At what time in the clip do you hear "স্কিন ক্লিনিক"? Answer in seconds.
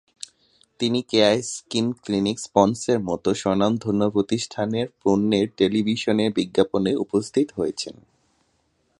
1.43-2.37